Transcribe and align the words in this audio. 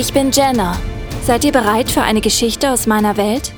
Ich 0.00 0.14
bin 0.14 0.30
Jenna. 0.30 0.78
Seid 1.26 1.44
ihr 1.44 1.52
bereit 1.52 1.90
für 1.90 2.00
eine 2.00 2.22
Geschichte 2.22 2.70
aus 2.70 2.86
meiner 2.86 3.18
Welt? 3.18 3.52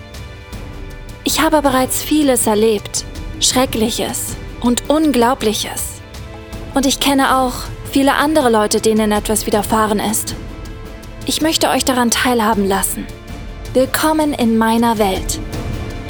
Ich 1.23 1.41
habe 1.41 1.63
bereits 1.63 2.03
vieles 2.03 2.49
erlebt, 2.49 3.05
Schreckliches 3.39 4.35
und 4.61 4.91
Unglaubliches. 4.91 6.01
Und 6.75 6.85
ich 6.85 6.99
kenne 6.99 7.39
auch 7.39 7.53
viele 7.93 8.15
andere 8.15 8.51
Leute, 8.51 8.81
denen 8.81 9.13
etwas 9.13 9.47
widerfahren 9.47 10.01
ist. 10.01 10.35
Ich 11.27 11.43
möchte 11.43 11.69
euch 11.69 11.85
daran 11.85 12.11
teilhaben 12.11 12.67
lassen. 12.67 13.07
Willkommen 13.73 14.33
in 14.33 14.59
meiner 14.59 14.99
Welt. 14.99 15.39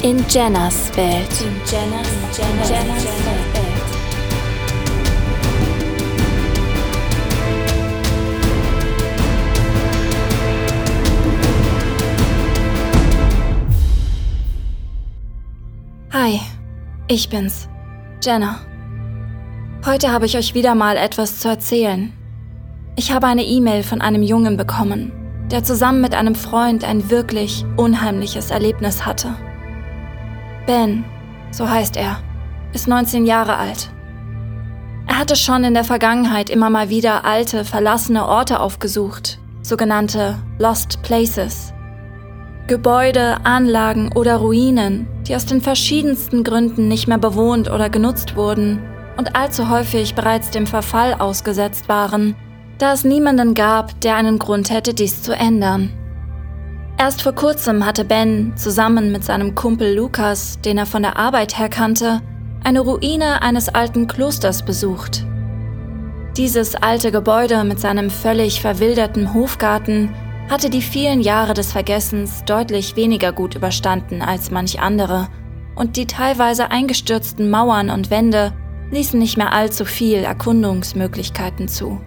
In 0.03 0.25
Jennas 0.31 0.97
Welt. 0.97 1.29
In 1.43 1.61
Jennas, 1.71 2.09
Jennas, 2.39 2.71
Jennas 2.71 3.05
Welt. 3.05 3.42
Hi, 16.15 16.43
ich 17.09 17.31
bin's, 17.31 17.71
Jenna. 18.23 18.61
Heute 19.87 20.13
habe 20.13 20.27
ich 20.27 20.37
euch 20.37 20.53
wieder 20.53 20.75
mal 20.75 20.99
etwas 20.99 21.41
zu 21.41 21.49
erzählen. 21.49 22.13
Ich 22.97 23.13
habe 23.13 23.29
eine 23.29 23.45
E-Mail 23.45 23.83
von 23.83 24.03
einem 24.03 24.23
Jungen 24.23 24.59
bekommen, 24.59 25.11
der 25.51 25.65
zusammen 25.65 26.03
mit 26.03 26.15
einem 26.15 26.35
Freund 26.35 26.85
ein 26.85 27.09
wirklich 27.09 27.65
unheimliches 27.79 28.51
Erlebnis 28.51 29.07
hatte. 29.07 29.35
Ben, 30.67 31.07
so 31.51 31.67
heißt 31.67 31.97
er, 31.97 32.19
ist 32.75 32.89
19 32.89 33.25
Jahre 33.25 33.57
alt. 33.57 33.89
Er 35.07 35.19
hatte 35.19 35.35
schon 35.35 35.65
in 35.65 35.73
der 35.73 35.85
Vergangenheit 35.85 36.51
immer 36.51 36.69
mal 36.69 36.91
wieder 36.91 37.25
alte, 37.25 37.65
verlassene 37.65 38.29
Orte 38.29 38.61
aufgesucht, 38.61 39.39
sogenannte 39.63 40.37
Lost 40.59 41.01
Places. 41.01 41.73
Gebäude, 42.73 43.37
Anlagen 43.45 44.13
oder 44.15 44.37
Ruinen, 44.37 45.07
die 45.29 45.37
aus 45.37 45.45
den 45.45 45.61
verschiedensten 45.61 46.43
Gründen 46.43 46.89
nicht 46.89 47.07
mehr 47.07 47.19
bewohnt 47.19 47.71
oder 47.71 47.91
genutzt 47.91 48.35
wurden 48.35 48.81
und 49.19 49.37
allzu 49.37 49.69
häufig 49.69 50.15
bereits 50.15 50.49
dem 50.49 50.67
Verfall 50.67 51.13
ausgesetzt 51.13 51.91
waren, 51.91 52.35
da 52.79 52.95
es 52.95 53.05
niemanden 53.05 53.53
gab, 53.53 54.01
der 54.01 54.17
einen 54.17 54.39
Grund 54.39 54.71
hätte, 54.71 54.95
dies 54.95 55.23
zu 55.23 55.37
ändern. 55.37 55.93
Erst 56.97 57.21
vor 57.21 57.35
kurzem 57.35 57.85
hatte 57.85 58.07
Ben 58.07 58.55
zusammen 58.57 59.13
mit 59.13 59.23
seinem 59.23 59.55
Kumpel 59.55 59.95
Lukas, 59.95 60.59
den 60.63 60.79
er 60.79 60.87
von 60.87 61.03
der 61.03 61.19
Arbeit 61.19 61.59
her 61.59 61.69
kannte, 61.69 62.23
eine 62.65 62.81
Ruine 62.81 63.43
eines 63.43 63.69
alten 63.69 64.07
Klosters 64.07 64.63
besucht. 64.63 65.27
Dieses 66.39 66.75
alte 66.75 67.13
Gebäude 67.13 67.65
mit 67.65 67.81
seinem 67.81 68.09
völlig 68.09 68.63
verwilderten 68.63 69.35
Hofgarten 69.35 70.09
hatte 70.53 70.69
die 70.69 70.83
vielen 70.83 71.23
Jahre 71.23 71.55
des 71.55 71.73
Vergessens 71.73 72.45
deutlich 72.45 72.95
weniger 72.95 73.33
gut 73.33 73.55
überstanden 73.55 74.21
als 74.21 74.51
manch 74.51 74.81
andere, 74.81 75.29
und 75.75 75.97
die 75.97 76.07
teilweise 76.07 76.71
eingestürzten 76.71 77.49
Mauern 77.49 77.89
und 77.89 78.11
Wände 78.11 78.53
ließen 78.91 79.19
nicht 79.19 79.39
mehr 79.39 79.55
allzu 79.55 79.87
viel 79.87 80.19
Erkundungsmöglichkeiten 80.19 81.69
zu. 81.69 82.03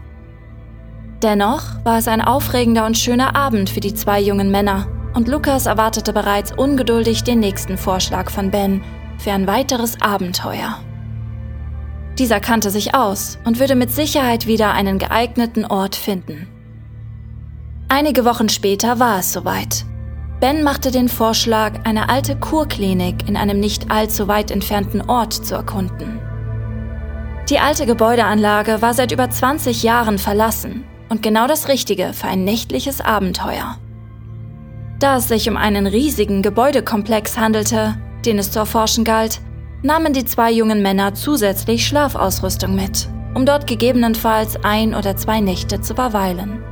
Dennoch 1.23 1.83
war 1.83 1.97
es 1.97 2.07
ein 2.07 2.21
aufregender 2.21 2.85
und 2.85 2.99
schöner 2.99 3.35
Abend 3.35 3.71
für 3.71 3.79
die 3.79 3.95
zwei 3.95 4.21
jungen 4.21 4.51
Männer, 4.51 4.87
und 5.15 5.27
Lukas 5.27 5.65
erwartete 5.65 6.13
bereits 6.13 6.51
ungeduldig 6.51 7.23
den 7.23 7.39
nächsten 7.39 7.79
Vorschlag 7.79 8.29
von 8.29 8.51
Ben 8.51 8.83
für 9.17 9.31
ein 9.31 9.47
weiteres 9.47 9.99
Abenteuer. 10.01 10.77
Dieser 12.19 12.39
kannte 12.39 12.69
sich 12.69 12.93
aus 12.93 13.39
und 13.43 13.59
würde 13.59 13.73
mit 13.73 13.91
Sicherheit 13.91 14.45
wieder 14.45 14.73
einen 14.73 14.99
geeigneten 14.99 15.65
Ort 15.65 15.95
finden. 15.95 16.47
Einige 17.87 18.25
Wochen 18.25 18.49
später 18.49 18.99
war 18.99 19.19
es 19.19 19.31
soweit. 19.31 19.85
Ben 20.39 20.63
machte 20.63 20.89
den 20.89 21.07
Vorschlag, 21.07 21.85
eine 21.85 22.09
alte 22.09 22.35
Kurklinik 22.35 23.27
in 23.27 23.37
einem 23.37 23.59
nicht 23.59 23.91
allzu 23.91 24.27
weit 24.27 24.49
entfernten 24.49 25.01
Ort 25.01 25.33
zu 25.33 25.53
erkunden. 25.53 26.19
Die 27.49 27.59
alte 27.59 27.85
Gebäudeanlage 27.85 28.81
war 28.81 28.95
seit 28.95 29.11
über 29.11 29.29
20 29.29 29.83
Jahren 29.83 30.17
verlassen 30.17 30.83
und 31.09 31.21
genau 31.21 31.45
das 31.45 31.67
Richtige 31.67 32.13
für 32.13 32.27
ein 32.27 32.43
nächtliches 32.43 33.01
Abenteuer. 33.01 33.77
Da 34.99 35.17
es 35.17 35.27
sich 35.27 35.47
um 35.47 35.55
einen 35.55 35.85
riesigen 35.85 36.41
Gebäudekomplex 36.41 37.37
handelte, 37.37 37.95
den 38.25 38.39
es 38.39 38.49
zu 38.51 38.59
erforschen 38.59 39.03
galt, 39.03 39.41
nahmen 39.83 40.13
die 40.13 40.25
zwei 40.25 40.51
jungen 40.51 40.81
Männer 40.81 41.13
zusätzlich 41.13 41.85
Schlafausrüstung 41.85 42.73
mit, 42.73 43.09
um 43.35 43.45
dort 43.45 43.67
gegebenenfalls 43.67 44.57
ein 44.63 44.95
oder 44.95 45.15
zwei 45.15 45.39
Nächte 45.39 45.81
zu 45.81 45.93
verweilen. 45.93 46.63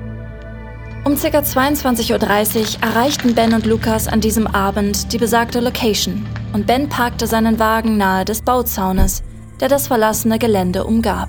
Um 1.06 1.18
ca. 1.18 1.40
22.30 1.40 2.78
Uhr 2.78 2.84
erreichten 2.84 3.36
Ben 3.36 3.54
und 3.54 3.66
Lukas 3.66 4.08
an 4.08 4.22
diesem 4.22 4.48
Abend 4.48 5.12
die 5.12 5.18
besagte 5.18 5.60
Location 5.60 6.26
und 6.54 6.66
Ben 6.66 6.88
parkte 6.88 7.28
seinen 7.28 7.60
Wagen 7.60 7.98
nahe 7.98 8.24
des 8.24 8.42
Bauzaunes, 8.42 9.22
der 9.60 9.68
das 9.68 9.88
verlassene 9.88 10.40
Gelände 10.40 10.86
umgab. 10.86 11.28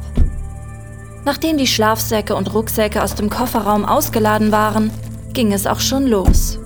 Nachdem 1.25 1.59
die 1.59 1.67
Schlafsäcke 1.67 2.37
und 2.37 2.55
Rucksäcke 2.55 3.03
aus 3.03 3.17
dem 3.17 3.29
Kofferraum 3.29 3.85
ausgeladen 3.85 4.53
waren, 4.53 4.93
ging 5.33 5.53
es 5.53 5.67
auch 5.67 5.81
schon 5.81 6.07
los. 6.07 6.61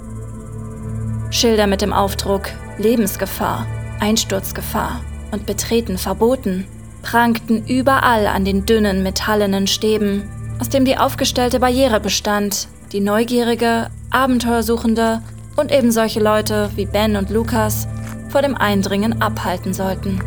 Schilder 1.30 1.66
mit 1.66 1.80
dem 1.80 1.94
Aufdruck 1.94 2.50
Lebensgefahr, 2.76 3.66
Einsturzgefahr 4.00 5.00
und 5.30 5.46
Betreten 5.46 5.96
verboten 5.96 6.66
prangten 7.02 7.66
überall 7.66 8.26
an 8.26 8.44
den 8.44 8.66
dünnen 8.66 9.02
metallenen 9.02 9.66
Stäben, 9.66 10.28
aus 10.60 10.68
dem 10.68 10.84
die 10.84 10.98
aufgestellte 10.98 11.58
Barriere 11.58 12.00
bestand, 12.00 12.68
die 12.92 13.00
neugierige, 13.00 13.88
Abenteuersuchende 14.10 15.22
und 15.56 15.72
eben 15.72 15.90
solche 15.90 16.20
Leute 16.20 16.70
wie 16.76 16.86
Ben 16.86 17.16
und 17.16 17.30
Lukas 17.30 17.86
vor 18.30 18.42
dem 18.42 18.54
Eindringen 18.54 19.20
abhalten 19.20 19.74
sollten. 19.74 20.20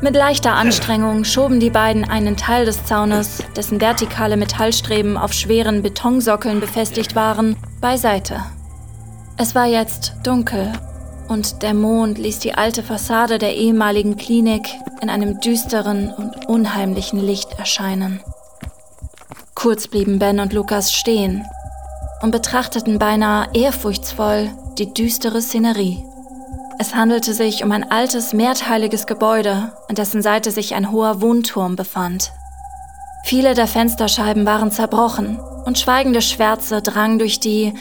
Mit 0.00 0.14
leichter 0.14 0.54
Anstrengung 0.54 1.24
schoben 1.24 1.58
die 1.58 1.70
beiden 1.70 2.04
einen 2.04 2.36
Teil 2.36 2.64
des 2.64 2.84
Zaunes, 2.84 3.42
dessen 3.56 3.80
vertikale 3.80 4.36
Metallstreben 4.36 5.16
auf 5.16 5.32
schweren 5.32 5.82
Betonsockeln 5.82 6.60
befestigt 6.60 7.16
waren, 7.16 7.56
beiseite. 7.80 8.44
Es 9.36 9.56
war 9.56 9.66
jetzt 9.66 10.14
dunkel 10.22 10.72
und 11.28 11.62
der 11.62 11.74
Mond 11.74 12.18
ließ 12.18 12.38
die 12.38 12.54
alte 12.54 12.82
Fassade 12.84 13.38
der 13.38 13.56
ehemaligen 13.56 14.16
Klinik 14.16 14.68
in 15.02 15.10
einem 15.10 15.40
düsteren 15.40 16.12
und 16.12 16.48
unheimlichen 16.48 17.18
Licht 17.18 17.58
erscheinen. 17.58 18.20
Kurz 19.58 19.88
blieben 19.88 20.20
Ben 20.20 20.38
und 20.38 20.52
Lukas 20.52 20.92
stehen 20.92 21.44
und 22.22 22.30
betrachteten 22.30 23.00
beinahe 23.00 23.48
ehrfurchtsvoll 23.54 24.50
die 24.78 24.94
düstere 24.94 25.42
Szenerie. 25.42 26.04
Es 26.78 26.94
handelte 26.94 27.34
sich 27.34 27.64
um 27.64 27.72
ein 27.72 27.90
altes, 27.90 28.32
mehrteiliges 28.32 29.08
Gebäude, 29.08 29.72
an 29.88 29.96
dessen 29.96 30.22
Seite 30.22 30.52
sich 30.52 30.76
ein 30.76 30.92
hoher 30.92 31.20
Wohnturm 31.20 31.74
befand. 31.74 32.30
Viele 33.24 33.54
der 33.54 33.66
Fensterscheiben 33.66 34.46
waren 34.46 34.70
zerbrochen 34.70 35.40
und 35.64 35.76
schweigende 35.76 36.22
Schwärze 36.22 36.80
drangen 36.80 37.18
durch 37.18 37.40
die, 37.40 37.74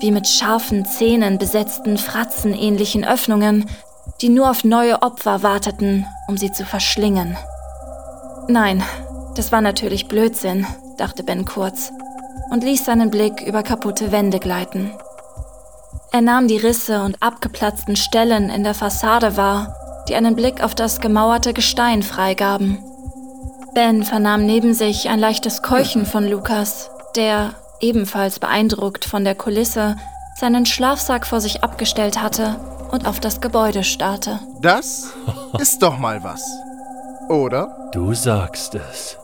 wie 0.00 0.10
mit 0.10 0.28
scharfen 0.28 0.84
Zähnen 0.84 1.38
besetzten 1.38 1.96
Fratzenähnlichen 1.96 3.06
Öffnungen, 3.06 3.64
die 4.20 4.28
nur 4.28 4.50
auf 4.50 4.64
neue 4.64 5.00
Opfer 5.00 5.42
warteten, 5.42 6.04
um 6.28 6.36
sie 6.36 6.52
zu 6.52 6.66
verschlingen. 6.66 7.38
Nein, 8.48 8.82
das 9.34 9.50
war 9.50 9.62
natürlich 9.62 10.06
Blödsinn 10.06 10.66
dachte 11.00 11.22
Ben 11.22 11.44
kurz 11.44 11.92
und 12.50 12.64
ließ 12.64 12.84
seinen 12.84 13.10
Blick 13.10 13.40
über 13.42 13.62
kaputte 13.62 14.12
Wände 14.12 14.38
gleiten. 14.38 14.92
Er 16.12 16.20
nahm 16.20 16.48
die 16.48 16.56
Risse 16.56 17.02
und 17.02 17.22
abgeplatzten 17.22 17.96
Stellen 17.96 18.50
in 18.50 18.64
der 18.64 18.74
Fassade 18.74 19.36
wahr, 19.36 19.74
die 20.08 20.16
einen 20.16 20.34
Blick 20.34 20.62
auf 20.62 20.74
das 20.74 21.00
gemauerte 21.00 21.52
Gestein 21.52 22.02
freigaben. 22.02 22.78
Ben 23.74 24.02
vernahm 24.02 24.44
neben 24.44 24.74
sich 24.74 25.08
ein 25.08 25.20
leichtes 25.20 25.62
Keuchen 25.62 26.04
von 26.04 26.26
Lukas, 26.26 26.90
der, 27.14 27.54
ebenfalls 27.80 28.40
beeindruckt 28.40 29.04
von 29.04 29.24
der 29.24 29.36
Kulisse, 29.36 29.96
seinen 30.34 30.66
Schlafsack 30.66 31.26
vor 31.26 31.40
sich 31.40 31.62
abgestellt 31.62 32.20
hatte 32.20 32.56
und 32.90 33.06
auf 33.06 33.20
das 33.20 33.40
Gebäude 33.40 33.84
starrte. 33.84 34.40
Das 34.60 35.12
ist 35.58 35.82
doch 35.82 35.98
mal 35.98 36.24
was. 36.24 36.44
Oder? 37.28 37.88
Du 37.92 38.12
sagst 38.14 38.74
es. 38.74 39.19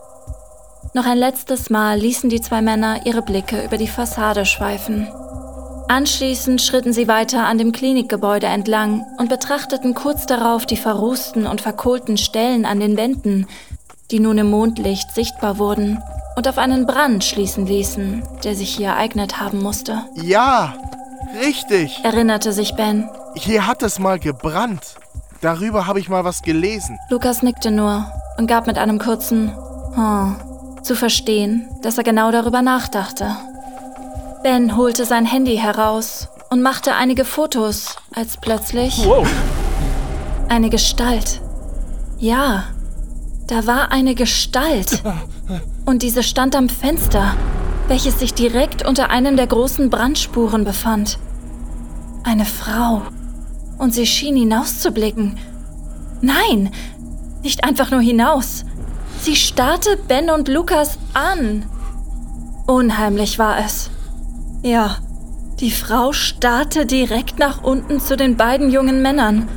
Noch 0.93 1.05
ein 1.05 1.17
letztes 1.17 1.69
Mal 1.69 1.99
ließen 1.99 2.29
die 2.29 2.41
zwei 2.41 2.61
Männer 2.61 3.05
ihre 3.05 3.21
Blicke 3.21 3.63
über 3.63 3.77
die 3.77 3.87
Fassade 3.87 4.45
schweifen. 4.45 5.07
Anschließend 5.89 6.61
schritten 6.61 6.91
sie 6.91 7.07
weiter 7.07 7.45
an 7.45 7.57
dem 7.57 7.71
Klinikgebäude 7.71 8.47
entlang 8.47 9.05
und 9.17 9.29
betrachteten 9.29 9.93
kurz 9.93 10.25
darauf 10.25 10.65
die 10.65 10.75
verrußten 10.75 11.47
und 11.47 11.61
verkohlten 11.61 12.17
Stellen 12.17 12.65
an 12.65 12.79
den 12.79 12.97
Wänden, 12.97 13.47
die 14.11 14.19
nun 14.19 14.37
im 14.37 14.49
Mondlicht 14.49 15.11
sichtbar 15.11 15.59
wurden 15.59 16.01
und 16.35 16.47
auf 16.47 16.57
einen 16.57 16.85
Brand 16.85 17.23
schließen 17.23 17.65
ließen, 17.65 18.23
der 18.43 18.55
sich 18.55 18.75
hier 18.75 18.89
ereignet 18.89 19.39
haben 19.39 19.61
musste. 19.61 20.03
Ja, 20.15 20.75
richtig, 21.41 21.99
erinnerte 22.03 22.51
sich 22.51 22.75
Ben. 22.75 23.09
Hier 23.35 23.65
hat 23.65 23.81
es 23.81 23.99
mal 23.99 24.19
gebrannt. 24.19 24.95
Darüber 25.41 25.87
habe 25.87 25.99
ich 25.99 26.09
mal 26.09 26.25
was 26.25 26.41
gelesen. 26.41 26.97
Lukas 27.09 27.43
nickte 27.43 27.71
nur 27.71 28.11
und 28.37 28.47
gab 28.47 28.67
mit 28.67 28.77
einem 28.77 28.99
kurzen 28.99 29.55
Oh 29.95 30.46
zu 30.87 30.95
verstehen, 30.95 31.67
dass 31.81 31.97
er 31.97 32.03
genau 32.05 32.31
darüber 32.31 32.61
nachdachte. 32.61 33.35
Ben 34.41 34.77
holte 34.77 35.03
sein 35.05 35.25
Handy 35.25 35.57
heraus 35.57 36.29
und 36.49 36.61
machte 36.61 36.95
einige 36.95 37.25
Fotos, 37.25 37.97
als 38.15 38.37
plötzlich 38.37 39.05
Wow. 39.05 39.27
eine 40.47 40.69
Gestalt. 40.69 41.41
Ja, 42.19 42.63
da 43.47 43.67
war 43.67 43.91
eine 43.91 44.15
Gestalt. 44.15 45.03
Und 45.85 46.03
diese 46.03 46.23
stand 46.23 46.55
am 46.55 46.69
Fenster, 46.69 47.35
welches 47.89 48.19
sich 48.19 48.33
direkt 48.33 48.87
unter 48.87 49.09
einem 49.09 49.35
der 49.35 49.47
großen 49.47 49.89
Brandspuren 49.89 50.63
befand. 50.63 51.19
Eine 52.23 52.45
Frau. 52.45 53.01
Und 53.77 53.93
sie 53.93 54.05
schien 54.05 54.37
hinauszublicken. 54.37 55.37
Nein, 56.21 56.71
nicht 57.43 57.65
einfach 57.65 57.91
nur 57.91 58.01
hinaus. 58.01 58.63
Sie 59.27 59.35
starrte 59.35 59.97
Ben 60.07 60.29
und 60.29 60.47
Lukas 60.47 60.97
an. 61.13 61.65
Unheimlich 62.65 63.37
war 63.37 63.59
es. 63.59 63.89
Ja, 64.63 64.99
die 65.59 65.69
Frau 65.69 66.13
starrte 66.13 66.85
direkt 66.85 67.37
nach 67.37 67.61
unten 67.61 67.99
zu 67.99 68.15
den 68.15 68.37
beiden 68.37 68.71
jungen 68.71 69.01
Männern. 69.01 69.49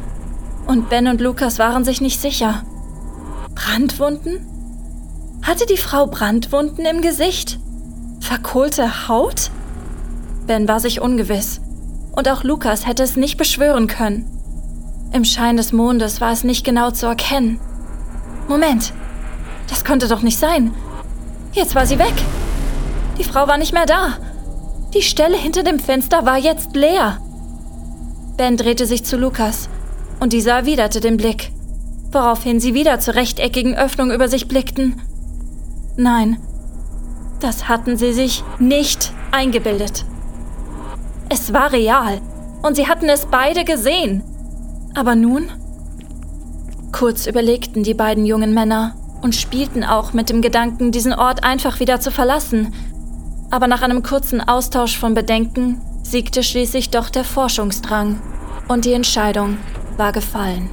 Und 0.67 0.91
Ben 0.91 1.07
und 1.07 1.21
Lukas 1.21 1.61
waren 1.61 1.85
sich 1.85 2.01
nicht 2.01 2.21
sicher. 2.21 2.65
Brandwunden? 3.55 4.45
Hatte 5.43 5.67
die 5.67 5.77
Frau 5.77 6.09
Brandwunden 6.09 6.85
im 6.85 7.01
Gesicht? 7.01 7.61
Verkohlte 8.19 9.07
Haut? 9.07 9.53
Ben 10.49 10.67
war 10.67 10.81
sich 10.81 11.01
ungewiss. 11.01 11.61
Und 12.11 12.29
auch 12.29 12.43
Lukas 12.43 12.89
hätte 12.89 13.05
es 13.05 13.15
nicht 13.15 13.37
beschwören 13.37 13.87
können. 13.87 14.29
Im 15.13 15.25
Schein 15.25 15.57
des 15.57 15.73
Mondes 15.73 16.21
war 16.21 16.33
es 16.33 16.43
nicht 16.43 16.65
genau 16.65 16.91
zu 16.91 17.07
erkennen. 17.07 17.61
Moment, 18.49 18.93
das 19.71 19.85
konnte 19.85 20.09
doch 20.09 20.23
nicht 20.23 20.39
sein. 20.39 20.75
Jetzt 21.53 21.75
war 21.75 21.87
sie 21.87 21.99
weg. 21.99 22.13
Die 23.19 23.25
Frau 23.25 23.49
war 23.49 23.57
nicht 23.57 23.73
mehr 23.73 23.87
da. 23.87 24.19
Die 24.93 25.03
Stelle 25.03 25.37
hinter 25.37 25.63
dem 25.63 25.79
Fenster 25.79 26.27
war 26.27 26.37
jetzt 26.37 26.75
leer. 26.75 27.19
Ben 28.37 28.57
drehte 28.57 28.87
sich 28.87 29.05
zu 29.05 29.17
Lukas 29.17 29.69
und 30.19 30.33
dieser 30.33 30.53
erwiderte 30.53 31.01
den 31.01 31.17
Blick, 31.17 31.53
woraufhin 32.11 32.59
sie 32.59 32.75
wieder 32.75 32.99
zur 32.99 33.15
rechteckigen 33.15 33.77
Öffnung 33.77 34.11
über 34.11 34.29
sich 34.29 34.49
blickten. 34.49 35.01
Nein, 35.97 36.39
das 37.41 37.69
hatten 37.69 37.97
sie 37.97 38.13
sich 38.13 38.43
nicht 38.59 39.13
eingebildet. 39.31 40.05
Es 41.29 41.53
war 41.53 41.73
real 41.73 42.21
und 42.63 42.75
sie 42.75 42.89
hatten 42.89 43.09
es 43.09 43.27
beide 43.27 43.65
gesehen. 43.65 44.25
Aber 44.95 45.15
nun? 45.15 45.51
Kurz 46.91 47.27
überlegten 47.27 47.85
die 47.85 47.95
beiden 47.95 48.27
jungen 48.27 48.53
Männer 48.53 48.95
und 49.23 49.35
spielten 49.35 49.85
auch 49.85 50.13
mit 50.13 50.31
dem 50.31 50.43
Gedanken, 50.43 50.93
diesen 50.93 51.13
Ort 51.13 51.45
einfach 51.45 51.81
wieder 51.81 52.01
zu 52.01 52.11
verlassen. 52.11 52.75
Aber 53.51 53.67
nach 53.67 53.83
einem 53.83 54.03
kurzen 54.03 54.41
Austausch 54.41 54.99
von 54.99 55.15
Bedenken 55.15 55.81
siegte 56.03 56.43
schließlich 56.43 56.91
doch 56.91 57.11
der 57.11 57.25
Forschungsdrang 57.25 58.21
und 58.69 58.85
die 58.85 58.93
Entscheidung 58.93 59.59
war 59.97 60.13
gefallen. 60.13 60.71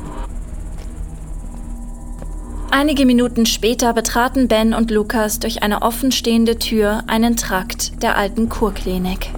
Einige 2.69 3.05
Minuten 3.05 3.45
später 3.45 3.93
betraten 3.93 4.47
Ben 4.47 4.73
und 4.73 4.91
Lukas 4.91 5.39
durch 5.39 5.63
eine 5.63 5.81
offenstehende 5.81 6.59
Tür 6.59 7.03
einen 7.07 7.35
Trakt 7.35 8.03
der 8.03 8.17
alten 8.17 8.49
Kurklinik. 8.49 9.31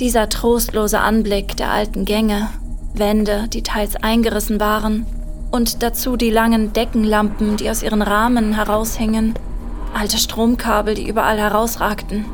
Dieser 0.00 0.28
trostlose 0.28 1.00
Anblick 1.00 1.56
der 1.56 1.70
alten 1.70 2.04
Gänge, 2.04 2.48
Wände, 2.94 3.48
die 3.48 3.62
teils 3.62 3.96
eingerissen 3.96 4.60
waren, 4.60 5.04
und 5.50 5.82
dazu 5.82 6.16
die 6.16 6.30
langen 6.30 6.72
Deckenlampen, 6.72 7.56
die 7.56 7.70
aus 7.70 7.82
ihren 7.82 8.02
Rahmen 8.02 8.54
heraushingen, 8.54 9.34
alte 9.94 10.18
Stromkabel, 10.18 10.94
die 10.94 11.08
überall 11.08 11.38
herausragten. 11.38 12.26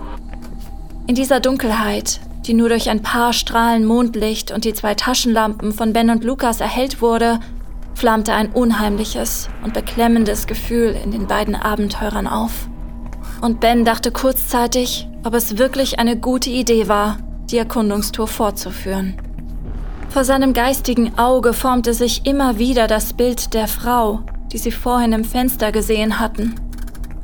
In 1.06 1.14
dieser 1.14 1.40
Dunkelheit, 1.40 2.20
die 2.46 2.54
nur 2.54 2.68
durch 2.68 2.90
ein 2.90 3.02
paar 3.02 3.32
Strahlen 3.32 3.84
Mondlicht 3.84 4.50
und 4.50 4.64
die 4.64 4.74
zwei 4.74 4.94
Taschenlampen 4.94 5.72
von 5.72 5.92
Ben 5.92 6.10
und 6.10 6.24
Lukas 6.24 6.60
erhellt 6.60 7.00
wurde, 7.00 7.40
flammte 7.94 8.34
ein 8.34 8.50
unheimliches 8.50 9.48
und 9.62 9.72
beklemmendes 9.72 10.46
Gefühl 10.46 10.96
in 11.02 11.10
den 11.10 11.26
beiden 11.26 11.54
Abenteurern 11.54 12.26
auf. 12.26 12.68
Und 13.40 13.60
Ben 13.60 13.84
dachte 13.84 14.10
kurzzeitig, 14.10 15.08
ob 15.24 15.34
es 15.34 15.58
wirklich 15.58 15.98
eine 15.98 16.16
gute 16.16 16.50
Idee 16.50 16.88
war, 16.88 17.18
die 17.50 17.58
Erkundungstour 17.58 18.26
fortzuführen. 18.26 19.16
Vor 20.14 20.22
seinem 20.22 20.52
geistigen 20.52 21.18
Auge 21.18 21.52
formte 21.52 21.92
sich 21.92 22.24
immer 22.24 22.56
wieder 22.56 22.86
das 22.86 23.14
Bild 23.14 23.52
der 23.52 23.66
Frau, 23.66 24.20
die 24.52 24.58
sie 24.58 24.70
vorhin 24.70 25.12
im 25.12 25.24
Fenster 25.24 25.72
gesehen 25.72 26.20
hatten. 26.20 26.54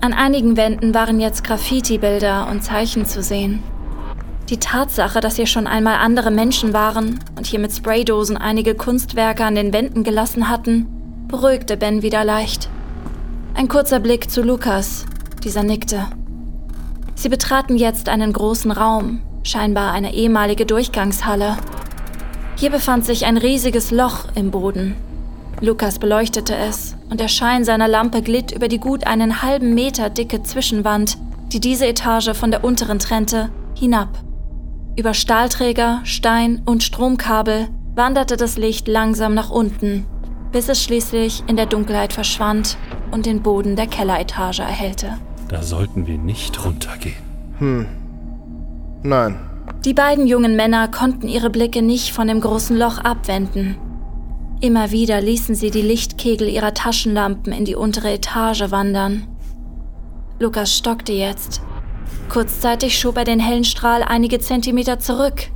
An 0.00 0.12
einigen 0.12 0.56
Wänden 0.56 0.92
waren 0.92 1.20
jetzt 1.20 1.44
Graffiti-Bilder 1.44 2.48
und 2.50 2.64
Zeichen 2.64 3.06
zu 3.06 3.22
sehen. 3.22 3.62
Die 4.48 4.56
Tatsache, 4.56 5.20
dass 5.20 5.37
hier 5.37 5.46
schon 5.46 5.69
einmal 5.69 5.98
andere 5.98 6.32
Menschen 6.32 6.72
waren 6.72 7.20
und 7.37 7.46
hier 7.46 7.60
mit 7.60 7.70
Spraydosen 7.70 8.37
einige 8.37 8.75
Kunstwerke 8.75 9.44
an 9.44 9.54
den 9.54 9.72
Wänden 9.72 10.02
gelassen 10.02 10.48
hatten, 10.48 10.88
beruhigte 11.28 11.76
Ben 11.76 12.02
wieder 12.02 12.25
leicht. 12.25 12.69
Ein 13.54 13.69
kurzer 13.69 14.00
Blick 14.00 14.32
zu 14.32 14.43
Lukas, 14.43 15.06
dieser 15.44 15.62
nickte. 15.62 16.06
Sie 17.14 17.28
betraten 17.28 17.76
jetzt 17.76 18.08
einen 18.08 18.32
großen 18.32 18.72
Raum, 18.72 19.22
scheinbar 19.44 19.93
eine 19.93 20.12
ehemalige 20.12 20.66
Durchgangshalle. 20.66 21.56
Hier 22.60 22.68
befand 22.68 23.06
sich 23.06 23.24
ein 23.24 23.38
riesiges 23.38 23.90
Loch 23.90 24.26
im 24.34 24.50
Boden. 24.50 24.94
Lukas 25.62 25.98
beleuchtete 25.98 26.54
es 26.54 26.94
und 27.08 27.18
der 27.18 27.28
Schein 27.28 27.64
seiner 27.64 27.88
Lampe 27.88 28.20
glitt 28.20 28.52
über 28.52 28.68
die 28.68 28.78
gut 28.78 29.06
einen 29.06 29.40
halben 29.40 29.72
Meter 29.72 30.10
dicke 30.10 30.42
Zwischenwand, 30.42 31.16
die 31.54 31.60
diese 31.60 31.86
Etage 31.86 32.34
von 32.34 32.50
der 32.50 32.62
unteren 32.62 32.98
trennte, 32.98 33.48
hinab. 33.74 34.10
Über 34.94 35.14
Stahlträger, 35.14 36.02
Stein 36.04 36.60
und 36.66 36.82
Stromkabel 36.82 37.68
wanderte 37.94 38.36
das 38.36 38.58
Licht 38.58 38.88
langsam 38.88 39.32
nach 39.32 39.48
unten, 39.48 40.04
bis 40.52 40.68
es 40.68 40.84
schließlich 40.84 41.44
in 41.46 41.56
der 41.56 41.64
Dunkelheit 41.64 42.12
verschwand 42.12 42.76
und 43.10 43.24
den 43.24 43.40
Boden 43.40 43.74
der 43.74 43.86
Kelleretage 43.86 44.60
erhellte. 44.60 45.16
Da 45.48 45.62
sollten 45.62 46.06
wir 46.06 46.18
nicht 46.18 46.62
runtergehen. 46.62 47.16
Hm. 47.58 47.86
Nein. 49.02 49.50
Die 49.85 49.94
beiden 49.94 50.27
jungen 50.27 50.56
Männer 50.56 50.88
konnten 50.88 51.27
ihre 51.27 51.49
Blicke 51.49 51.81
nicht 51.81 52.13
von 52.13 52.29
dem 52.29 52.43
großen 52.43 52.77
Loch 52.77 52.99
abwenden. 52.99 53.77
Immer 54.60 54.91
wieder 54.91 55.22
ließen 55.22 55.55
sie 55.55 55.70
die 55.70 55.81
Lichtkegel 55.81 56.49
ihrer 56.51 56.75
Taschenlampen 56.75 57.51
in 57.55 57.65
die 57.65 57.77
untere 57.77 58.13
Etage 58.13 58.70
wandern. 58.70 59.27
Lukas 60.39 60.77
stockte 60.77 61.15
jetzt. 61.15 61.63
Kurzzeitig 62.29 62.99
schob 62.99 63.17
er 63.17 63.25
den 63.25 63.41
hellen 63.41 63.65
Strahl 63.65 64.03
einige 64.03 64.39
Zentimeter 64.39 64.99
zurück, 64.99 65.49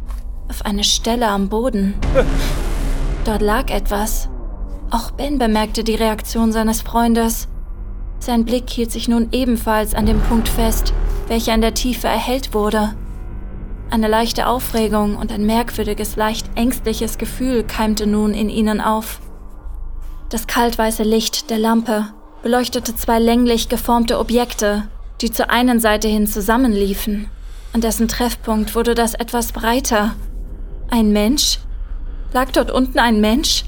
auf 0.48 0.64
eine 0.64 0.84
Stelle 0.84 1.28
am 1.28 1.50
Boden. 1.50 1.92
Dort 3.26 3.42
lag 3.42 3.68
etwas. 3.68 4.30
Auch 4.90 5.10
Ben 5.10 5.36
bemerkte 5.36 5.84
die 5.84 5.96
Reaktion 5.96 6.50
seines 6.50 6.80
Freundes. 6.80 7.46
Sein 8.20 8.46
Blick 8.46 8.70
hielt 8.70 8.90
sich 8.90 9.06
nun 9.06 9.28
ebenfalls 9.32 9.94
an 9.94 10.06
dem 10.06 10.20
Punkt 10.20 10.48
fest, 10.48 10.94
welcher 11.28 11.54
in 11.54 11.60
der 11.60 11.74
Tiefe 11.74 12.08
erhellt 12.08 12.54
wurde. 12.54 12.94
Eine 13.94 14.08
leichte 14.08 14.48
Aufregung 14.48 15.14
und 15.14 15.30
ein 15.30 15.46
merkwürdiges, 15.46 16.16
leicht 16.16 16.48
ängstliches 16.56 17.16
Gefühl 17.16 17.62
keimte 17.62 18.08
nun 18.08 18.34
in 18.34 18.48
ihnen 18.48 18.80
auf. 18.80 19.20
Das 20.30 20.48
kaltweiße 20.48 21.04
Licht 21.04 21.48
der 21.48 21.58
Lampe 21.58 22.06
beleuchtete 22.42 22.96
zwei 22.96 23.20
länglich 23.20 23.68
geformte 23.68 24.18
Objekte, 24.18 24.88
die 25.20 25.30
zur 25.30 25.48
einen 25.48 25.78
Seite 25.78 26.08
hin 26.08 26.26
zusammenliefen. 26.26 27.30
An 27.72 27.82
dessen 27.82 28.08
Treffpunkt 28.08 28.74
wurde 28.74 28.96
das 28.96 29.14
etwas 29.14 29.52
breiter. 29.52 30.16
Ein 30.90 31.12
Mensch? 31.12 31.60
Lag 32.32 32.50
dort 32.50 32.72
unten 32.72 32.98
ein 32.98 33.20
Mensch? 33.20 33.64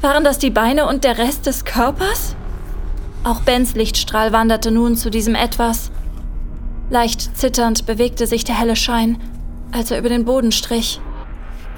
Waren 0.00 0.22
das 0.22 0.38
die 0.38 0.50
Beine 0.50 0.86
und 0.86 1.02
der 1.02 1.18
Rest 1.18 1.46
des 1.46 1.64
Körpers? 1.64 2.36
Auch 3.24 3.40
Bens 3.40 3.74
Lichtstrahl 3.74 4.30
wanderte 4.30 4.70
nun 4.70 4.94
zu 4.94 5.10
diesem 5.10 5.34
Etwas. 5.34 5.90
Leicht 6.88 7.36
zitternd 7.36 7.84
bewegte 7.86 8.28
sich 8.28 8.44
der 8.44 8.56
helle 8.56 8.76
Schein, 8.76 9.18
als 9.72 9.90
er 9.90 9.98
über 9.98 10.08
den 10.08 10.24
Boden 10.24 10.52
strich. 10.52 11.00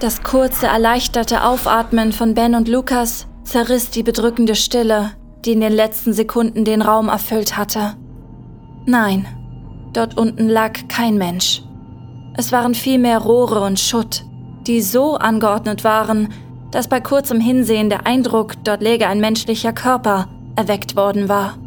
Das 0.00 0.22
kurze, 0.22 0.66
erleichterte 0.66 1.44
Aufatmen 1.44 2.12
von 2.12 2.34
Ben 2.34 2.54
und 2.54 2.68
Lukas 2.68 3.26
zerriss 3.44 3.90
die 3.90 4.02
bedrückende 4.02 4.54
Stille, 4.54 5.12
die 5.44 5.52
in 5.52 5.61
den 5.61 5.72
letzten 5.72 6.12
Sekunden 6.12 6.64
den 6.64 6.82
Raum 6.82 7.08
erfüllt 7.08 7.56
hatte. 7.56 7.94
Nein, 8.87 9.26
dort 9.92 10.16
unten 10.18 10.49
lag 10.49 10.88
kein 10.88 11.16
Mensch. 11.16 11.62
Es 12.34 12.50
waren 12.50 12.75
vielmehr 12.75 13.18
Rohre 13.18 13.61
und 13.61 13.78
Schutt, 13.78 14.25
die 14.66 14.80
so 14.80 15.16
angeordnet 15.16 15.84
waren, 15.84 16.28
dass 16.70 16.88
bei 16.88 17.00
kurzem 17.00 17.40
Hinsehen 17.40 17.90
der 17.90 18.06
Eindruck, 18.06 18.54
dort 18.64 18.82
läge 18.82 19.06
ein 19.06 19.20
menschlicher 19.20 19.72
Körper, 19.72 20.28
erweckt 20.56 20.96
worden 20.96 21.28
war. 21.28 21.58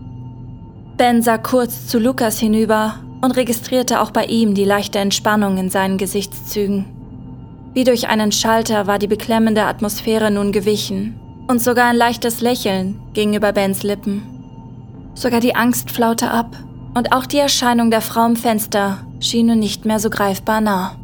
Ben 0.98 1.22
sah 1.22 1.38
kurz 1.38 1.88
zu 1.88 2.00
Lukas 2.00 2.40
hinüber 2.40 2.96
und 3.22 3.32
registrierte 3.32 4.02
auch 4.02 4.12
bei 4.12 4.26
ihm 4.26 4.54
die 4.54 4.66
leichte 4.66 5.00
Entspannung 5.00 5.58
in 5.58 5.70
seinen 5.70 5.98
Gesichtszügen. 5.98 6.86
Wie 7.74 7.84
durch 7.84 8.08
einen 8.08 8.32
Schalter 8.32 8.88
war 8.88 9.00
die 9.00 9.08
beklemmende 9.08 9.64
Atmosphäre 9.64 10.32
nun 10.32 10.52
gewichen 10.52 11.20
und 11.48 11.62
sogar 11.62 11.90
ein 11.90 11.96
leichtes 11.98 12.42
Lächeln 12.42 13.00
ging 13.14 13.34
über 13.34 13.52
Bens 13.52 13.84
Lippen. 13.84 14.24
Sogar 15.14 15.40
die 15.40 15.56
Angst 15.56 15.92
flaute 15.92 16.30
ab 16.30 16.56
Und 16.94 17.12
auch 17.12 17.26
die 17.26 17.40
Erscheinung 17.40 17.92
der 17.92 18.02
Frau 18.02 18.26
im 18.26 18.36
Fenster 18.36 19.00
schien 19.20 19.48
nun 19.48 19.60
nicht 19.60 19.86
mehr 19.86 20.00
so 20.00 20.10
greifbar 20.10 20.62
nah. 20.62 20.96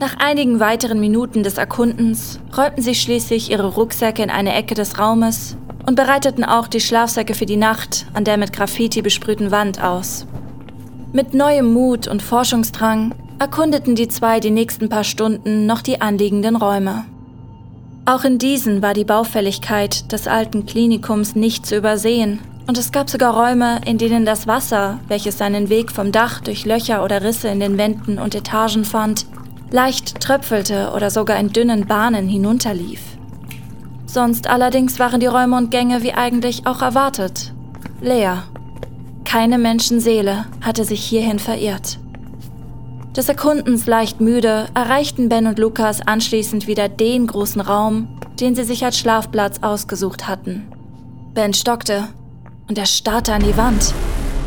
Nach 0.00 0.16
einigen 0.18 0.60
weiteren 0.60 1.00
Minuten 1.00 1.42
des 1.42 1.58
Erkundens 1.58 2.38
räumten 2.56 2.82
sie 2.82 2.94
schließlich 2.94 3.50
ihre 3.50 3.66
Rucksäcke 3.66 4.22
in 4.22 4.30
eine 4.30 4.54
Ecke 4.54 4.74
des 4.74 4.98
Raumes 4.98 5.56
und 5.86 5.96
bereiteten 5.96 6.44
auch 6.44 6.68
die 6.68 6.80
Schlafsäcke 6.80 7.34
für 7.34 7.46
die 7.46 7.56
Nacht 7.56 8.06
an 8.12 8.24
der 8.24 8.36
mit 8.36 8.52
Graffiti 8.52 9.02
besprühten 9.02 9.50
Wand 9.50 9.82
aus. 9.82 10.26
Mit 11.10 11.32
neuem 11.32 11.72
Mut 11.72 12.06
und 12.06 12.22
Forschungsdrang 12.22 13.14
erkundeten 13.38 13.94
die 13.94 14.08
zwei 14.08 14.40
die 14.40 14.50
nächsten 14.50 14.90
paar 14.90 15.04
Stunden 15.04 15.64
noch 15.64 15.80
die 15.80 16.02
anliegenden 16.02 16.54
Räume. 16.54 17.06
Auch 18.04 18.24
in 18.24 18.38
diesen 18.38 18.82
war 18.82 18.92
die 18.92 19.04
Baufälligkeit 19.04 20.12
des 20.12 20.26
alten 20.26 20.66
Klinikums 20.66 21.34
nicht 21.34 21.64
zu 21.64 21.76
übersehen, 21.76 22.40
und 22.66 22.76
es 22.76 22.92
gab 22.92 23.08
sogar 23.08 23.34
Räume, 23.34 23.80
in 23.86 23.96
denen 23.96 24.26
das 24.26 24.46
Wasser, 24.46 25.00
welches 25.08 25.38
seinen 25.38 25.70
Weg 25.70 25.90
vom 25.90 26.12
Dach 26.12 26.40
durch 26.40 26.66
Löcher 26.66 27.02
oder 27.02 27.22
Risse 27.22 27.48
in 27.48 27.60
den 27.60 27.78
Wänden 27.78 28.18
und 28.18 28.34
Etagen 28.34 28.84
fand, 28.84 29.24
leicht 29.70 30.20
tröpfelte 30.20 30.92
oder 30.94 31.08
sogar 31.08 31.38
in 31.38 31.48
dünnen 31.48 31.86
Bahnen 31.86 32.28
hinunterlief. 32.28 33.00
Sonst 34.04 34.50
allerdings 34.50 34.98
waren 34.98 35.20
die 35.20 35.26
Räume 35.26 35.56
und 35.56 35.70
Gänge 35.70 36.02
wie 36.02 36.12
eigentlich 36.12 36.66
auch 36.66 36.82
erwartet. 36.82 37.54
Leer. 38.02 38.44
Keine 39.28 39.58
Menschenseele 39.58 40.46
hatte 40.62 40.84
sich 40.84 41.04
hierhin 41.04 41.38
verirrt. 41.38 41.98
Des 43.14 43.28
Erkundens 43.28 43.84
leicht 43.84 44.22
müde 44.22 44.68
erreichten 44.72 45.28
Ben 45.28 45.46
und 45.46 45.58
Lukas 45.58 46.00
anschließend 46.00 46.66
wieder 46.66 46.88
den 46.88 47.26
großen 47.26 47.60
Raum, 47.60 48.08
den 48.40 48.54
sie 48.54 48.64
sich 48.64 48.86
als 48.86 48.98
Schlafplatz 48.98 49.58
ausgesucht 49.60 50.28
hatten. 50.28 50.72
Ben 51.34 51.52
stockte 51.52 52.08
und 52.70 52.78
er 52.78 52.86
starrte 52.86 53.34
an 53.34 53.42
die 53.42 53.58
Wand, 53.58 53.92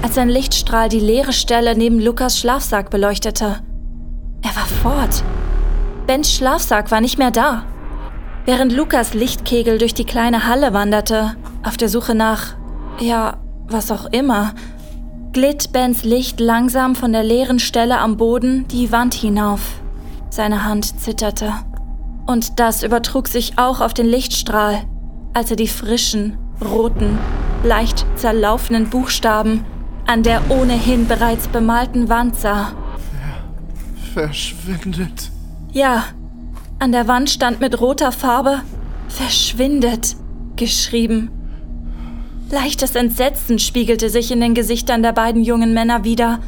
als 0.01 0.17
ein 0.17 0.29
Lichtstrahl 0.29 0.89
die 0.89 1.00
leere 1.00 1.33
Stelle 1.33 1.77
neben 1.77 2.00
Lukas 2.00 2.39
Schlafsack 2.39 2.89
beleuchtete. 2.89 3.61
Er 4.41 4.55
war 4.55 4.65
fort. 4.81 5.23
Bens 6.07 6.33
Schlafsack 6.33 6.89
war 6.89 7.01
nicht 7.01 7.19
mehr 7.19 7.29
da. 7.29 7.65
Während 8.45 8.73
Lukas 8.73 9.13
Lichtkegel 9.13 9.77
durch 9.77 9.93
die 9.93 10.05
kleine 10.05 10.47
Halle 10.47 10.73
wanderte, 10.73 11.35
auf 11.61 11.77
der 11.77 11.88
Suche 11.88 12.15
nach, 12.15 12.55
ja, 13.00 13.40
was 13.72 13.92
auch 13.92 14.06
immer, 14.06 14.54
glitt 15.34 15.72
Bens 15.72 16.04
Licht 16.04 16.40
langsam 16.40 16.96
von 16.96 17.12
der 17.12 17.24
leeren 17.24 17.60
Stelle 17.60 18.00
am 18.00 18.18
Boden 18.18 18.68
die 18.68 18.92
Wand 18.92 19.13
hinauf. 19.13 19.82
Seine 20.30 20.66
Hand 20.66 21.00
zitterte. 21.00 21.54
Und 22.25 22.60
das 22.60 22.84
übertrug 22.84 23.28
sich 23.28 23.58
auch 23.58 23.82
auf 23.82 23.94
den 23.94 24.06
Lichtstrahl, 24.06 24.84
als 25.34 25.50
er 25.50 25.58
die 25.58 25.68
frischen, 25.68 26.38
roten, 26.63 27.18
leicht 27.63 28.06
zerlaufenen 28.16 28.90
Buchstaben 28.90 29.66
an 30.06 30.24
der 30.24 30.50
ohnehin 30.50 31.08
bereits 31.08 31.48
bemalten 31.48 32.10
Wand 32.10 32.36
sah. 32.36 32.74
Verschwindet. 34.13 35.32
Ja, 35.72 36.06
an 36.80 36.92
der 36.92 37.08
Wand 37.08 37.30
stand 37.30 37.60
mit 37.62 37.80
roter 37.80 38.12
Farbe 38.12 38.62
Verschwindet 39.08 40.16
geschrieben. 40.56 41.32
Leichtes 42.51 42.96
Entsetzen 42.96 43.60
spiegelte 43.60 44.10
sich 44.10 44.29
in 44.29 44.41
den 44.41 44.53
Gesichtern 44.53 45.01
der 45.01 45.13
beiden 45.13 45.41
jungen 45.41 45.74
Männer 45.74 46.03
wieder, 46.03 46.39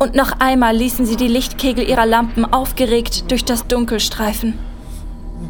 und 0.00 0.16
noch 0.16 0.32
einmal 0.40 0.76
ließen 0.76 1.06
sie 1.06 1.14
die 1.14 1.28
Lichtkegel 1.28 1.88
ihrer 1.88 2.06
Lampen 2.06 2.44
aufgeregt 2.44 3.30
durch 3.30 3.44
das 3.44 3.68
Dunkel 3.68 4.00
streifen. 4.00 4.58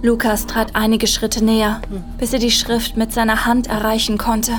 Lukas 0.03 0.47
trat 0.47 0.77
einige 0.77 1.07
Schritte 1.07 1.43
näher, 1.43 1.81
bis 2.19 2.35
er 2.35 2.39
die 2.39 2.51
Schrift 2.51 2.99
mit 2.99 3.13
seiner 3.13 3.47
Hand 3.47 3.69
erreichen 3.69 4.19
konnte. 4.19 4.53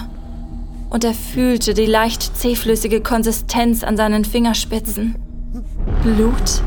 Und 0.90 1.04
er 1.04 1.14
fühlte 1.14 1.76
die 1.76 1.86
leicht 1.86 2.36
zähflüssige 2.36 3.02
Konsistenz 3.02 3.84
an 3.84 3.96
seinen 3.96 4.26
Fingerspitzen. 4.26 5.16
Blut? 6.02 6.64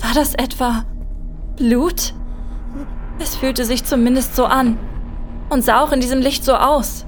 War 0.00 0.12
das 0.14 0.34
etwa 0.34 0.84
Blut? 1.56 2.12
Es 3.18 3.36
fühlte 3.36 3.64
sich 3.64 3.84
zumindest 3.84 4.36
so 4.36 4.44
an 4.44 4.78
und 5.48 5.64
sah 5.64 5.80
auch 5.80 5.92
in 5.92 6.00
diesem 6.00 6.20
Licht 6.20 6.44
so 6.44 6.54
aus. 6.54 7.06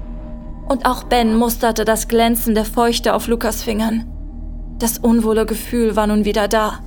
Und 0.69 0.85
auch 0.85 1.03
Ben 1.03 1.35
musterte 1.35 1.83
das 1.83 2.07
Glänzen 2.07 2.53
der 2.53 2.63
Feuchte 2.63 3.15
auf 3.15 3.27
Lukas 3.27 3.63
Fingern. 3.63 4.05
Das 4.77 4.99
unwohle 4.99 5.47
Gefühl 5.47 5.95
war 5.95 6.05
nun 6.05 6.25
wieder 6.25 6.47
da 6.47 6.79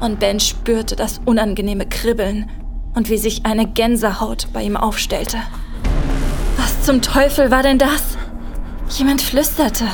und 0.00 0.18
Ben 0.18 0.40
spürte 0.40 0.96
das 0.96 1.20
unangenehme 1.24 1.86
Kribbeln 1.86 2.50
und 2.94 3.08
wie 3.08 3.16
sich 3.16 3.46
eine 3.46 3.64
Gänsehaut 3.68 4.48
bei 4.52 4.64
ihm 4.64 4.76
aufstellte. 4.76 5.38
Was 6.56 6.82
zum 6.82 7.00
Teufel 7.00 7.52
war 7.52 7.62
denn 7.62 7.78
das? 7.78 8.18
Jemand 8.90 9.22
flüsterte, 9.22 9.84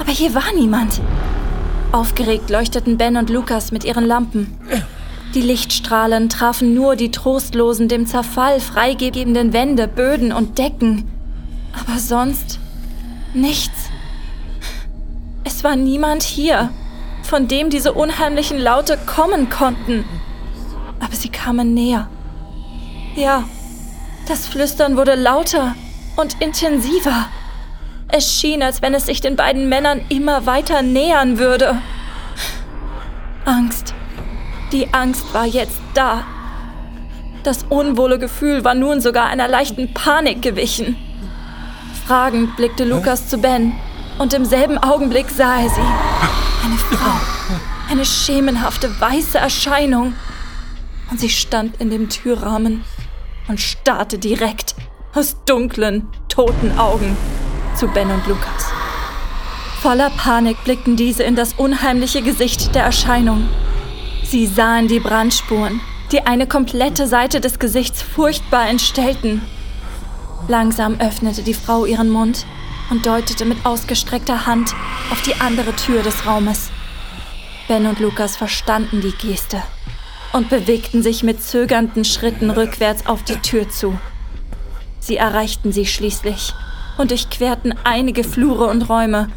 aber 0.00 0.10
hier 0.10 0.34
war 0.34 0.52
niemand. 0.56 1.00
Aufgeregt 1.92 2.50
leuchteten 2.50 2.98
Ben 2.98 3.16
und 3.16 3.30
Lukas 3.30 3.70
mit 3.70 3.84
ihren 3.84 4.04
Lampen. 4.04 4.58
Die 5.32 5.42
Lichtstrahlen 5.42 6.28
trafen 6.28 6.74
nur 6.74 6.96
die 6.96 7.12
trostlosen, 7.12 7.86
dem 7.86 8.06
Zerfall 8.06 8.58
freigebenden 8.58 9.52
Wände, 9.52 9.86
Böden 9.86 10.32
und 10.32 10.58
Decken. 10.58 11.08
Aber 11.72 12.00
sonst 12.00 12.58
nichts. 13.34 13.90
Es 15.44 15.62
war 15.64 15.76
niemand 15.76 16.22
hier, 16.22 16.70
von 17.22 17.48
dem 17.48 17.70
diese 17.70 17.92
unheimlichen 17.92 18.58
Laute 18.58 18.98
kommen 19.06 19.50
konnten. 19.50 20.04
Aber 21.00 21.14
sie 21.14 21.28
kamen 21.28 21.74
näher. 21.74 22.08
Ja, 23.16 23.44
das 24.26 24.46
Flüstern 24.46 24.96
wurde 24.96 25.14
lauter 25.14 25.74
und 26.16 26.40
intensiver. 26.40 27.26
Es 28.08 28.32
schien, 28.32 28.62
als 28.62 28.82
wenn 28.82 28.94
es 28.94 29.06
sich 29.06 29.20
den 29.20 29.36
beiden 29.36 29.68
Männern 29.68 30.00
immer 30.08 30.46
weiter 30.46 30.82
nähern 30.82 31.38
würde. 31.38 31.80
Angst. 33.44 33.94
Die 34.72 34.92
Angst 34.92 35.32
war 35.34 35.46
jetzt 35.46 35.80
da. 35.94 36.24
Das 37.42 37.64
unwohle 37.68 38.18
Gefühl 38.18 38.64
war 38.64 38.74
nun 38.74 39.00
sogar 39.00 39.26
einer 39.26 39.48
leichten 39.48 39.92
Panik 39.92 40.42
gewichen. 40.42 40.96
Fragend 42.06 42.54
blickte 42.56 42.84
Lukas 42.84 43.28
zu 43.28 43.38
Ben 43.38 43.72
und 44.18 44.34
im 44.34 44.44
selben 44.44 44.76
Augenblick 44.76 45.30
sah 45.30 45.62
er 45.62 45.70
sie. 45.70 45.80
Eine 45.80 46.76
Frau. 46.76 47.18
Eine 47.90 48.04
schemenhafte 48.04 48.90
weiße 49.00 49.38
Erscheinung. 49.38 50.12
Und 51.10 51.18
sie 51.18 51.30
stand 51.30 51.80
in 51.80 51.88
dem 51.88 52.10
Türrahmen 52.10 52.84
und 53.48 53.58
starrte 53.58 54.18
direkt 54.18 54.74
aus 55.14 55.36
dunklen, 55.46 56.06
toten 56.28 56.78
Augen 56.78 57.16
zu 57.74 57.88
Ben 57.88 58.10
und 58.10 58.26
Lukas. 58.26 58.66
Voller 59.80 60.10
Panik 60.10 60.62
blickten 60.64 60.96
diese 60.96 61.22
in 61.22 61.36
das 61.36 61.54
unheimliche 61.54 62.20
Gesicht 62.20 62.74
der 62.74 62.84
Erscheinung. 62.84 63.48
Sie 64.24 64.46
sahen 64.46 64.88
die 64.88 65.00
Brandspuren, 65.00 65.80
die 66.12 66.26
eine 66.26 66.46
komplette 66.46 67.06
Seite 67.06 67.40
des 67.40 67.58
Gesichts 67.58 68.02
furchtbar 68.02 68.68
entstellten. 68.68 69.40
Langsam 70.46 71.00
öffnete 71.00 71.42
die 71.42 71.54
Frau 71.54 71.86
ihren 71.86 72.10
Mund 72.10 72.44
und 72.90 73.06
deutete 73.06 73.46
mit 73.46 73.64
ausgestreckter 73.64 74.46
Hand 74.46 74.74
auf 75.10 75.22
die 75.22 75.34
andere 75.40 75.74
Tür 75.74 76.02
des 76.02 76.26
Raumes. 76.26 76.70
Ben 77.66 77.86
und 77.86 77.98
Lukas 77.98 78.36
verstanden 78.36 79.00
die 79.00 79.12
Geste 79.26 79.62
und 80.34 80.50
bewegten 80.50 81.02
sich 81.02 81.22
mit 81.22 81.42
zögernden 81.42 82.04
Schritten 82.04 82.50
rückwärts 82.50 83.06
auf 83.06 83.22
die 83.22 83.36
Tür 83.36 83.70
zu. 83.70 83.98
Sie 85.00 85.16
erreichten 85.16 85.72
sie 85.72 85.86
schließlich 85.86 86.52
und 86.98 87.10
durchquerten 87.10 87.74
einige 87.84 88.22
Flure 88.22 88.66
und 88.66 88.88
Räume, 88.90 89.28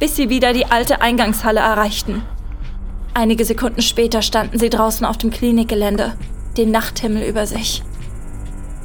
bis 0.00 0.16
sie 0.16 0.30
wieder 0.30 0.52
die 0.52 0.66
alte 0.66 1.00
Eingangshalle 1.00 1.60
erreichten. 1.60 2.22
Einige 3.14 3.44
Sekunden 3.44 3.82
später 3.82 4.20
standen 4.20 4.58
sie 4.58 4.68
draußen 4.68 5.06
auf 5.06 5.16
dem 5.16 5.30
Klinikgelände, 5.30 6.14
den 6.56 6.72
Nachthimmel 6.72 7.22
über 7.22 7.46
sich. 7.46 7.82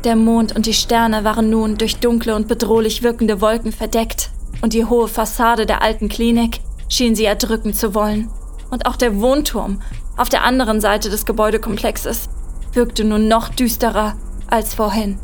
Der 0.04 0.16
Mond 0.16 0.56
und 0.56 0.66
die 0.66 0.74
Sterne 0.74 1.24
waren 1.24 1.52
nun 1.52 1.78
durch 1.78 1.98
dunkle 1.98 2.36
und 2.36 2.48
bedrohlich 2.48 3.04
wirkende 3.04 3.40
Wolken 3.40 3.72
verdeckt, 3.72 4.32
und 4.62 4.74
die 4.74 4.86
hohe 4.86 5.08
Fassade 5.08 5.66
der 5.66 5.82
alten 5.82 6.10
Klinik 6.10 6.62
schien 6.90 7.16
sie 7.16 7.26
erdrücken 7.26 7.74
zu 7.74 7.94
wollen. 7.94 8.30
Und 8.72 8.86
auch 8.86 8.96
der 8.96 9.20
Wohnturm 9.22 9.82
auf 10.18 10.30
der 10.30 10.44
anderen 10.44 10.82
Seite 10.82 11.10
des 11.10 11.26
Gebäudekomplexes 11.26 12.30
wirkte 12.74 13.04
nun 13.04 13.28
noch 13.28 13.50
düsterer 13.50 14.16
als 14.48 14.74
vorhin. 14.74 15.20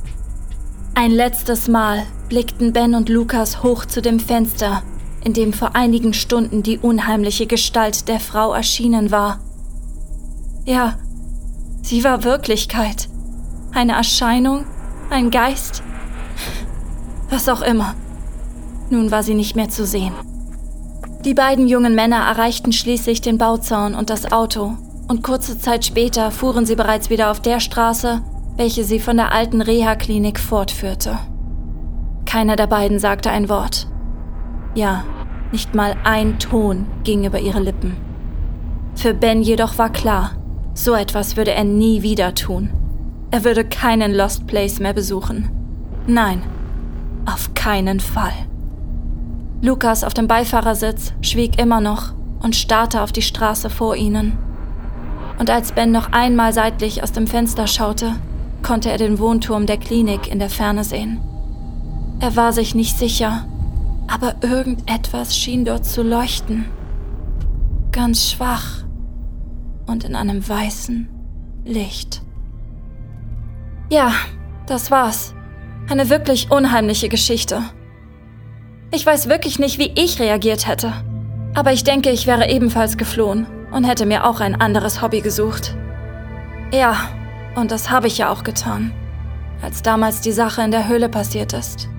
Ein 0.93 1.11
letztes 1.11 1.67
Mal 1.67 2.05
blickten 2.29 2.73
Ben 2.73 2.93
und 2.93 3.09
Lukas 3.09 3.63
hoch 3.63 3.85
zu 3.85 4.01
dem 4.01 4.19
Fenster, 4.19 4.83
in 5.23 5.33
dem 5.33 5.53
vor 5.53 5.75
einigen 5.75 6.13
Stunden 6.13 6.61
die 6.61 6.77
unheimliche 6.77 7.47
Gestalt 7.47 8.07
der 8.07 8.19
Frau 8.19 8.53
erschienen 8.53 9.11
war. 9.11 9.39
Ja, 10.65 10.97
sie 11.81 12.03
war 12.03 12.23
Wirklichkeit. 12.23 13.09
Eine 13.77 13.93
Erscheinung, 13.93 14.65
ein 15.11 15.29
Geist, 15.29 15.83
was 17.29 17.47
auch 17.47 17.61
immer. 17.61 17.93
Nun 18.89 19.11
war 19.11 19.21
sie 19.21 19.35
nicht 19.35 19.55
mehr 19.55 19.69
zu 19.69 19.85
sehen. 19.85 20.13
Die 21.23 21.35
beiden 21.35 21.67
jungen 21.67 21.93
Männer 21.93 22.25
erreichten 22.25 22.71
schließlich 22.71 23.21
den 23.21 23.37
Bauzaun 23.37 23.93
und 23.93 24.09
das 24.09 24.31
Auto, 24.31 24.75
und 25.07 25.21
kurze 25.21 25.59
Zeit 25.59 25.85
später 25.85 26.31
fuhren 26.31 26.65
sie 26.65 26.75
bereits 26.75 27.11
wieder 27.11 27.29
auf 27.29 27.39
der 27.39 27.59
Straße, 27.59 28.23
welche 28.55 28.83
sie 28.83 28.99
von 28.99 29.15
der 29.15 29.31
alten 29.31 29.61
Reha-Klinik 29.61 30.39
fortführte. 30.39 31.19
Keiner 32.25 32.55
der 32.55 32.65
beiden 32.65 32.97
sagte 32.97 33.29
ein 33.29 33.47
Wort. 33.47 33.87
Ja, 34.73 35.03
Nicht 35.51 35.75
mal 35.75 35.95
ein 36.03 36.39
Ton 36.39 36.87
ging 37.03 37.25
über 37.25 37.39
ihre 37.39 37.59
Lippen. 37.59 37.95
Für 38.95 39.13
Ben 39.13 39.43
jedoch 39.43 39.77
war 39.77 39.91
klar, 39.91 40.31
so 40.73 40.95
etwas 40.95 41.37
würde 41.37 41.51
er 41.51 41.63
nie 41.63 42.01
wieder 42.01 42.33
tun. 42.33 42.71
Er 43.29 43.43
würde 43.43 43.65
keinen 43.65 44.13
Lost 44.13 44.47
Place 44.47 44.79
mehr 44.79 44.93
besuchen. 44.93 45.49
Nein, 46.07 46.41
auf 47.25 47.53
keinen 47.53 47.99
Fall. 47.99 48.33
Lukas 49.61 50.03
auf 50.03 50.13
dem 50.13 50.27
Beifahrersitz 50.27 51.13
schwieg 51.21 51.59
immer 51.59 51.81
noch 51.81 52.13
und 52.41 52.55
starrte 52.55 53.01
auf 53.01 53.11
die 53.11 53.21
Straße 53.21 53.69
vor 53.69 53.95
ihnen. 53.95 54.37
Und 55.39 55.49
als 55.49 55.71
Ben 55.71 55.91
noch 55.91 56.11
einmal 56.13 56.53
seitlich 56.53 57.03
aus 57.03 57.11
dem 57.11 57.27
Fenster 57.27 57.67
schaute, 57.67 58.15
konnte 58.63 58.89
er 58.89 58.97
den 58.97 59.19
Wohnturm 59.19 59.65
der 59.65 59.77
Klinik 59.77 60.31
in 60.31 60.39
der 60.39 60.49
Ferne 60.49 60.83
sehen. 60.83 61.19
Er 62.19 62.35
war 62.35 62.53
sich 62.53 62.75
nicht 62.75 62.97
sicher, 62.97 63.45
aber 64.07 64.35
irgendetwas 64.41 65.35
schien 65.35 65.65
dort 65.65 65.85
zu 65.85 66.01
leuchten. 66.01 66.65
Ganz 67.91 68.31
schwach 68.31 68.83
und 69.85 70.03
in 70.03 70.15
einem 70.15 70.47
weißen 70.47 71.09
Licht. 71.65 72.21
Ja, 73.89 74.11
das 74.65 74.91
war's. 74.91 75.33
Eine 75.89 76.09
wirklich 76.09 76.51
unheimliche 76.51 77.07
Geschichte. 77.07 77.63
Ich 78.91 79.05
weiß 79.05 79.29
wirklich 79.29 79.59
nicht, 79.59 79.79
wie 79.79 79.93
ich 79.95 80.19
reagiert 80.19 80.67
hätte. 80.67 80.93
Aber 81.53 81.71
ich 81.71 81.83
denke, 81.83 82.09
ich 82.09 82.27
wäre 82.27 82.49
ebenfalls 82.49 82.97
geflohen 82.97 83.47
und 83.71 83.85
hätte 83.85 84.05
mir 84.05 84.25
auch 84.25 84.41
ein 84.41 84.59
anderes 84.59 85.01
Hobby 85.01 85.21
gesucht. 85.21 85.75
Ja, 86.73 86.95
und 87.55 87.71
das 87.71 87.89
habe 87.89 88.07
ich 88.07 88.17
ja 88.17 88.29
auch 88.29 88.43
getan, 88.43 88.93
als 89.61 89.81
damals 89.81 90.21
die 90.21 90.31
Sache 90.31 90.61
in 90.61 90.71
der 90.71 90.87
Höhle 90.87 91.09
passiert 91.09 91.53
ist. 91.53 91.89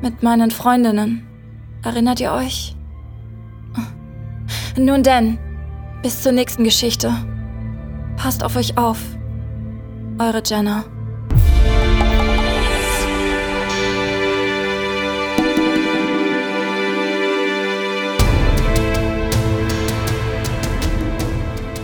Mit 0.00 0.22
meinen 0.22 0.50
Freundinnen. 0.50 1.26
Erinnert 1.84 2.20
ihr 2.20 2.32
euch? 2.32 2.74
Nun 4.76 5.02
denn, 5.02 5.38
bis 6.02 6.22
zur 6.22 6.32
nächsten 6.32 6.64
Geschichte. 6.64 7.12
Passt 8.16 8.42
auf 8.42 8.56
euch 8.56 8.78
auf. 8.78 8.98
Eure 10.18 10.42
Jenna. 10.44 10.84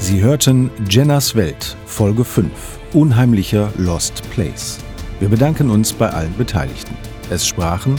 Sie 0.09 0.23
hörten 0.23 0.71
Jennas 0.89 1.35
Welt, 1.35 1.77
Folge 1.85 2.25
5, 2.25 2.51
Unheimlicher 2.95 3.71
Lost 3.77 4.23
Place. 4.31 4.79
Wir 5.21 5.29
bedanken 5.29 5.69
uns 5.69 5.93
bei 5.93 6.09
allen 6.09 6.35
Beteiligten. 6.39 6.97
Es 7.29 7.47
sprachen 7.47 7.95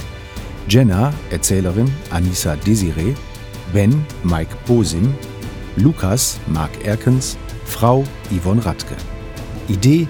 Jenna, 0.68 1.14
Erzählerin 1.30 1.86
Anissa 2.10 2.56
Desiree, 2.56 3.14
Ben, 3.74 4.04
Mike 4.24 4.56
Bosim, 4.66 5.14
Lukas, 5.76 6.40
Mark 6.48 6.72
Erkens, 6.84 7.38
Frau 7.66 8.04
Yvonne 8.36 8.66
Radke. 8.66 8.96
Idee 9.68 10.08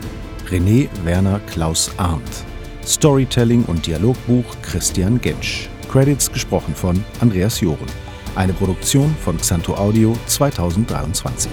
René 0.49 0.87
Werner 1.03 1.41
Klaus 1.51 1.91
Arndt. 1.97 2.45
Storytelling 2.85 3.65
und 3.65 3.85
Dialogbuch 3.85 4.45
Christian 4.61 5.19
Gensch. 5.19 5.67
Credits 5.91 6.31
gesprochen 6.31 6.73
von 6.73 7.03
Andreas 7.19 7.59
Joren. 7.59 7.91
Eine 8.35 8.53
Produktion 8.53 9.13
von 9.21 9.35
Xanto 9.35 9.75
Audio 9.75 10.15
2023. 10.27 11.51